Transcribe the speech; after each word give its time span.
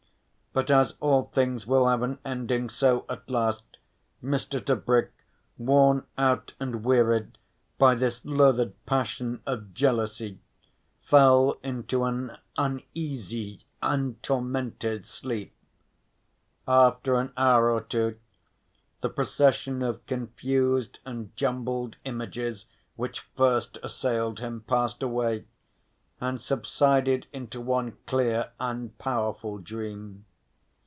But 0.53 0.69
as 0.69 0.95
all 0.99 1.29
things 1.33 1.65
will 1.65 1.87
have 1.87 2.01
an 2.01 2.19
ending 2.25 2.69
so 2.69 3.05
at 3.07 3.29
last 3.29 3.63
Mr. 4.21 4.59
Tebrick, 4.59 5.13
worn 5.57 6.05
out 6.17 6.51
and 6.59 6.83
wearied 6.83 7.37
by 7.77 7.95
this 7.95 8.25
loathed 8.25 8.73
passion 8.85 9.41
of 9.45 9.73
jealousy, 9.73 10.39
fell 11.03 11.57
into 11.63 12.03
an 12.03 12.35
uneasy 12.57 13.63
and 13.81 14.21
tormented 14.21 15.05
sleep. 15.05 15.55
After 16.67 17.15
an 17.15 17.31
hour 17.37 17.71
or 17.71 17.79
two 17.79 18.19
the 18.99 19.07
procession 19.09 19.81
of 19.81 20.05
confused 20.05 20.99
and 21.05 21.33
jumbled 21.37 21.95
images 22.03 22.65
which 22.97 23.21
first 23.37 23.77
assailed 23.81 24.41
him 24.41 24.59
passed 24.59 25.01
away 25.01 25.45
and 26.19 26.41
subsided 26.41 27.27
into 27.31 27.61
one 27.61 27.95
clear 28.05 28.51
and 28.59 28.97
powerful 28.97 29.57
dream. 29.57 30.25